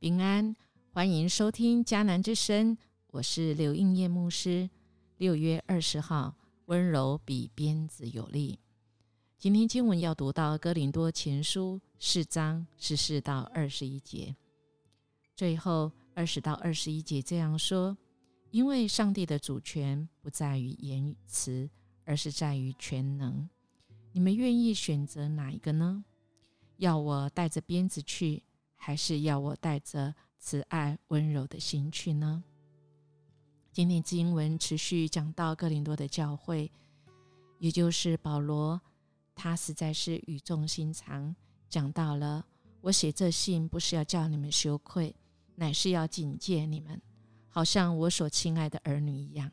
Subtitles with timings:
[0.00, 0.56] 平安，
[0.94, 2.74] 欢迎收听迦南之声，
[3.08, 4.70] 我是刘应叶牧师。
[5.18, 8.58] 六月二十号，温柔比鞭子有力。
[9.36, 14.34] 今天经文要读到哥林多前书四章十四到二十一节，
[15.36, 17.98] 最后二十到二十一节这样说：
[18.52, 21.68] 因为上帝的主权不在于言语词，
[22.06, 23.46] 而是在于全能。
[24.12, 26.06] 你们愿意选择哪一个呢？
[26.78, 28.42] 要我带着鞭子去，
[28.82, 32.42] 还是要我带着慈爱温柔的心去呢？
[33.70, 36.72] 今天经文持续讲到哥林多的教会，
[37.58, 38.80] 也就是保罗，
[39.34, 41.36] 他实在是语重心长，
[41.68, 42.46] 讲到了
[42.80, 45.14] 我写这信不是要叫你们羞愧，
[45.56, 46.98] 乃是要警戒你们，
[47.50, 49.52] 好像我所亲爱的儿女一样。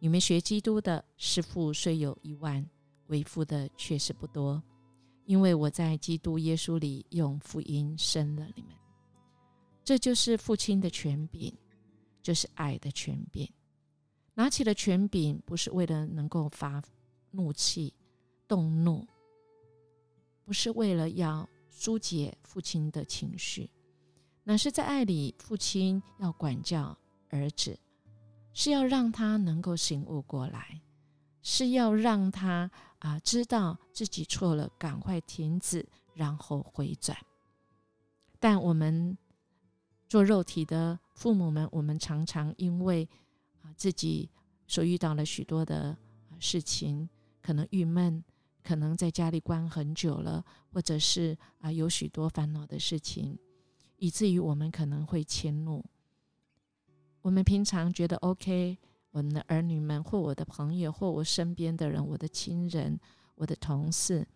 [0.00, 2.68] 你们学基督的师父虽有一万，
[3.06, 4.60] 为父的却是不多。
[5.28, 8.72] 因为我在基督耶稣里用福音生了你们，
[9.84, 11.54] 这就是父亲的权柄，
[12.22, 13.46] 就是爱的权柄。
[14.32, 16.82] 拿起了权柄，不是为了能够发
[17.30, 17.92] 怒气、
[18.46, 19.06] 动怒，
[20.46, 23.68] 不是为了要疏解父亲的情绪，
[24.44, 26.96] 乃是在爱里，父亲要管教
[27.28, 27.78] 儿子，
[28.54, 30.80] 是要让他能够醒悟过来。
[31.42, 37.16] 是要让他啊知道自己错了，赶快停止，然后回转。
[38.40, 39.16] 但我们
[40.08, 43.08] 做肉体的父母们，我们常常因为
[43.62, 44.28] 啊自己
[44.66, 45.96] 所遇到了许多的
[46.38, 47.08] 事情，
[47.42, 48.22] 可能郁闷，
[48.62, 53.38] 可能在家里关很久了，或者是啊有许多烦恼的事情，
[53.96, 55.84] 以至于我们可能会迁怒。
[57.22, 58.78] 我们平常觉得 OK。
[59.10, 62.98] 我们的儿女们，或我的朋友，或我身边的人，我的亲人，
[63.34, 64.26] 我的同事，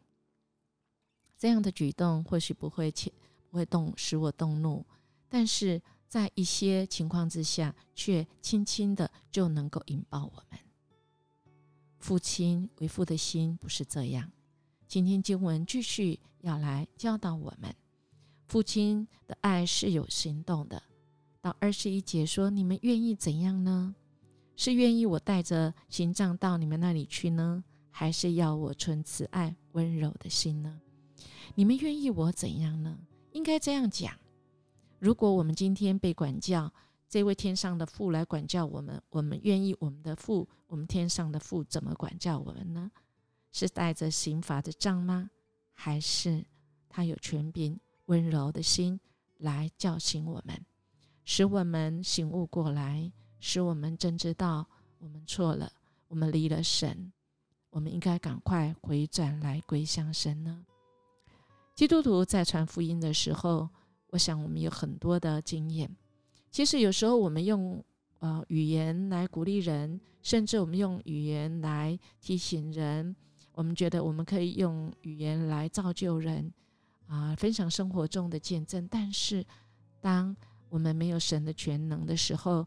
[1.36, 3.12] 这样的举动或许不会切
[3.50, 4.84] 不会动使我动怒，
[5.28, 10.58] 但是在一些情况之下，却轻轻的就能够引爆我们。
[11.98, 14.32] 父亲为父的心不是这样。
[14.88, 17.74] 今天经文继续要来教导我们，
[18.48, 20.82] 父亲的爱是有行动的。
[21.40, 23.94] 到二十一节说：“你们愿意怎样呢？”
[24.56, 30.80] 是愿意我带着行杖到你们那里去呢，还是要我存慈爱温柔的心呢？
[31.54, 32.98] 你们愿意我怎样呢？
[33.32, 34.14] 应该这样讲：
[34.98, 36.72] 如果我们今天被管教，
[37.08, 42.90] 这位天上的父来管教我们，我们愿意我们的父，我们天上的父怎么管教我们呢？
[43.50, 45.30] 是带着刑罚的杖吗？
[45.72, 46.44] 还是
[46.88, 49.00] 他有权柄、温柔的心
[49.38, 50.64] 来叫醒我们，
[51.24, 53.12] 使我们醒悟过来？
[53.42, 54.64] 使我们真知道
[54.98, 55.70] 我们错了，
[56.06, 57.12] 我们离了神，
[57.70, 60.64] 我们应该赶快回转来归向神呢。
[61.74, 63.68] 基督徒在传福音的时候，
[64.10, 65.90] 我想我们有很多的经验。
[66.52, 67.84] 其实有时候我们用
[68.20, 73.16] 呃语言来鼓励人，甚至我们用语言来提醒人，
[73.54, 76.52] 我们觉得我们可以用语言来造就人
[77.08, 78.86] 啊，分享生活中的见证。
[78.88, 79.44] 但是
[80.00, 80.36] 当
[80.68, 82.64] 我们没有神的全能的时候，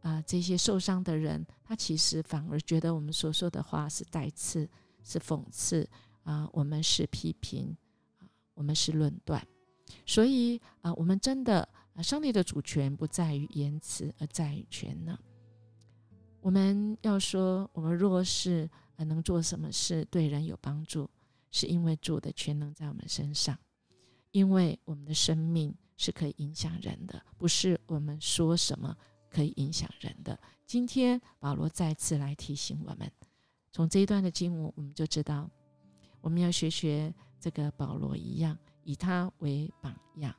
[0.00, 4.68] 啊，这些受伤的人，他其实反而觉得我们所说的话是带刺，
[5.02, 5.88] 是讽刺
[6.22, 7.76] 啊，我们是批评
[8.18, 9.46] 啊，我们是论断。
[10.06, 11.68] 所以啊，我们真的，
[12.02, 15.18] 上帝的主权不在于言辞，而在于权能。
[16.40, 21.10] 我们要说，我们若是能做什么事对人有帮助，
[21.50, 23.58] 是因为主的全能在我们身上，
[24.30, 28.96] 因为我们的生命是可以影响人的，不是我们说什么。
[29.30, 30.38] 可以影响人的。
[30.66, 33.10] 今天保罗再次来提醒我们，
[33.70, 35.48] 从这一段的经文，我们就知道，
[36.20, 40.34] 我们要学学这个保罗一样，以他为榜样，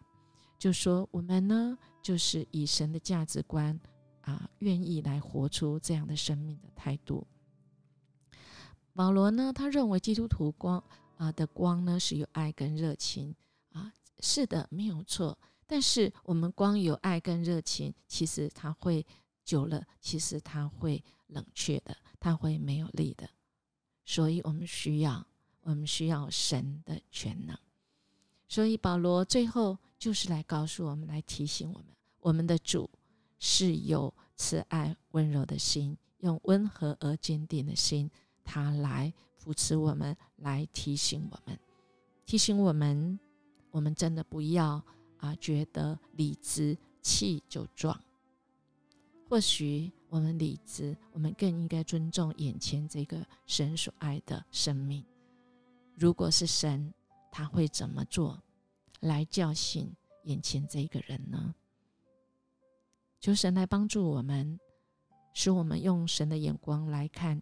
[0.57, 3.79] 就说我们呢，就是以神的价值观
[4.21, 7.25] 啊，愿意来活出这样的生命的态度。
[8.93, 10.83] 保罗呢，他认为基督徒光
[11.17, 13.33] 啊的光呢，是有爱跟热情
[13.71, 15.37] 啊，是的，没有错。
[15.71, 19.05] 但是我们光有爱跟热情，其实它会
[19.45, 23.29] 久了，其实它会冷却的，它会没有力的。
[24.03, 25.23] 所以我们需要，
[25.61, 27.55] 我们需要神的全能。
[28.47, 31.85] 所以保罗最后就是来告诉我们，来提醒我们，
[32.19, 32.89] 我们的主
[33.37, 38.09] 是有慈爱温柔的心，用温和而坚定的心，
[38.43, 41.59] 他来扶持我们，来提醒我们，
[42.25, 43.19] 提醒我们，
[43.69, 44.83] 我们真的不要。
[45.19, 47.97] 啊，觉得理直气就壮。
[49.29, 55.05] 或许我们理智，我们更应该尊重眼前这个神所爱的生命。
[55.95, 56.93] 如果是神，
[57.31, 58.41] 他会怎么做
[59.01, 59.93] 来叫醒
[60.23, 61.53] 眼前这个人呢？
[63.19, 64.59] 求神来帮助我们，
[65.33, 67.41] 使我们用神的眼光来看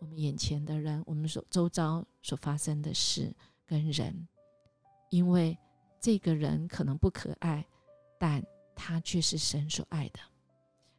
[0.00, 3.34] 我们眼前的人，我们所周遭所发生的事
[3.66, 4.26] 跟人，
[5.10, 5.58] 因为
[6.04, 7.66] 这个人可能不可爱，
[8.18, 8.44] 但
[8.76, 10.20] 他却是神所爱的。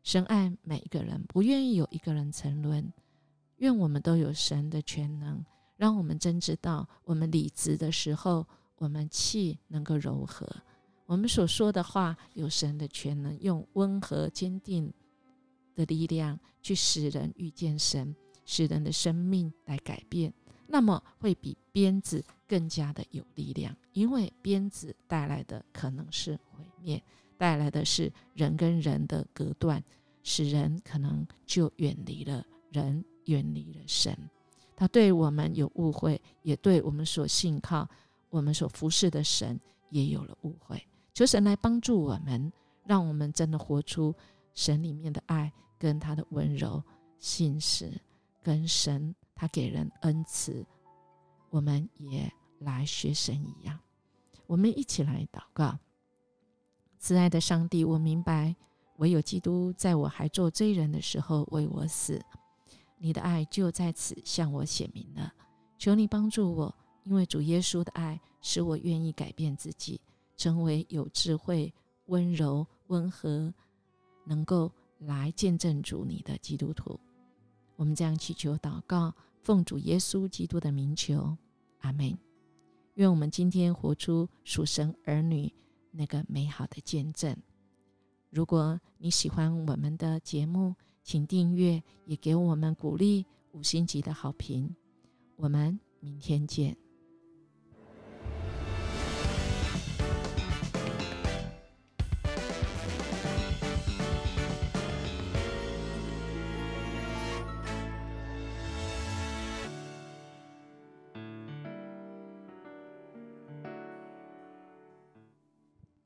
[0.02, 2.92] 神爱每一个人，不愿意有一个人沉沦。
[3.58, 5.46] 愿我们都有神的全能，
[5.78, 8.48] 让我们真知道，我们理直的时候，
[8.80, 10.44] 我们气能够柔和；
[11.06, 14.92] 我们所说的话有神的全能，用温和坚定
[15.76, 20.34] 的力量去使人遇见神，使人的生命来改变。
[20.66, 27.02] 那么会比鞭子更加的有力量，因为鞭子带来的可能是毁灭。
[27.38, 29.84] 带来的是人跟人的隔断，
[30.24, 34.18] 使人可能就远离了人，远离了神。
[34.74, 37.90] 他对我们有误会，也对我们所信靠、
[38.30, 39.60] 我们所服侍的神
[39.90, 40.82] 也有了误会。
[41.14, 42.52] 求神来帮助我们，
[42.86, 44.16] 让我们真的活出
[44.54, 46.82] 神里面的爱，跟他的温柔、
[47.20, 47.92] 信实，
[48.42, 50.66] 跟神他给人恩慈，
[51.56, 52.30] 我们也
[52.60, 53.80] 来学神一样。
[54.46, 55.80] 我们一起来祷告。
[57.00, 58.54] 慈爱的上帝，我明白，
[58.98, 62.22] 唯有基督在我还做罪人的时候为我死，
[62.98, 65.34] 你的爱就在此向我显明了。
[65.78, 70.02] 求你帮助我，因为主耶稣的爱使我愿意改变自己，
[70.36, 71.74] 成为有智慧、
[72.08, 73.54] 温柔、温和，
[74.26, 74.70] 能够
[75.00, 77.00] 来见证主你的基督徒。
[77.78, 81.38] 我们这样祈求祷告，奉主耶稣基督的名求，
[81.86, 82.18] 阿门。
[82.96, 85.54] 愿我们今天活出属神儿女。
[85.98, 87.34] 那个美好的见证。
[88.30, 94.76] 如果你喜欢我们的节目，请订阅，也给我们鼓励五星级的好评。
[95.38, 96.85] 我们明天见。